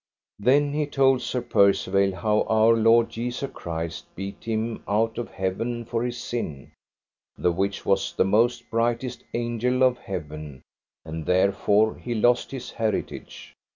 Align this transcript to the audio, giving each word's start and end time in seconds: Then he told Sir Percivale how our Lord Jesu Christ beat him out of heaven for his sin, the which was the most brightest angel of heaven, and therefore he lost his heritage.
Then 0.39 0.73
he 0.73 0.87
told 0.87 1.21
Sir 1.21 1.41
Percivale 1.43 2.11
how 2.15 2.41
our 2.49 2.73
Lord 2.73 3.11
Jesu 3.11 3.47
Christ 3.47 4.05
beat 4.15 4.45
him 4.45 4.81
out 4.87 5.19
of 5.19 5.29
heaven 5.29 5.85
for 5.85 6.01
his 6.01 6.17
sin, 6.17 6.71
the 7.37 7.51
which 7.51 7.85
was 7.85 8.11
the 8.11 8.25
most 8.25 8.67
brightest 8.71 9.23
angel 9.35 9.83
of 9.83 9.99
heaven, 9.99 10.63
and 11.05 11.27
therefore 11.27 11.93
he 11.97 12.15
lost 12.15 12.49
his 12.49 12.71
heritage. 12.71 13.53